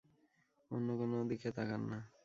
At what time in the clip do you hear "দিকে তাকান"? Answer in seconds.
1.29-1.81